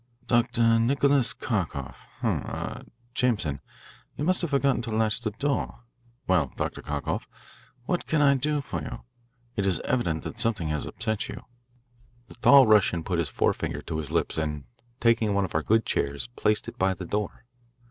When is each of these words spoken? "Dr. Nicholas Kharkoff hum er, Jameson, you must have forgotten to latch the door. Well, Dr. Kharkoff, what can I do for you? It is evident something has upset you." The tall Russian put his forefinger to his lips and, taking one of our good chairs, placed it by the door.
"Dr. 0.25 0.79
Nicholas 0.79 1.31
Kharkoff 1.31 2.07
hum 2.21 2.41
er, 2.47 2.81
Jameson, 3.13 3.61
you 4.17 4.23
must 4.23 4.41
have 4.41 4.49
forgotten 4.49 4.81
to 4.81 4.89
latch 4.89 5.21
the 5.21 5.29
door. 5.29 5.83
Well, 6.25 6.51
Dr. 6.57 6.81
Kharkoff, 6.81 7.27
what 7.85 8.07
can 8.07 8.19
I 8.19 8.33
do 8.35 8.61
for 8.61 8.81
you? 8.81 9.03
It 9.55 9.67
is 9.67 9.79
evident 9.81 10.39
something 10.39 10.69
has 10.69 10.87
upset 10.87 11.29
you." 11.29 11.43
The 12.29 12.35
tall 12.41 12.65
Russian 12.65 13.03
put 13.03 13.19
his 13.19 13.29
forefinger 13.29 13.83
to 13.83 13.97
his 13.97 14.09
lips 14.09 14.39
and, 14.39 14.63
taking 14.99 15.35
one 15.35 15.45
of 15.45 15.53
our 15.53 15.61
good 15.61 15.85
chairs, 15.85 16.25
placed 16.35 16.67
it 16.67 16.79
by 16.79 16.95
the 16.95 17.05
door. 17.05 17.45